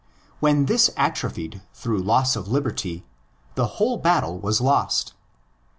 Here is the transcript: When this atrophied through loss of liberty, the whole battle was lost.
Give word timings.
When 0.39 0.65
this 0.65 0.89
atrophied 0.97 1.61
through 1.75 2.01
loss 2.01 2.35
of 2.35 2.47
liberty, 2.47 3.03
the 3.53 3.67
whole 3.77 3.97
battle 3.97 4.39
was 4.39 4.59
lost. 4.59 5.13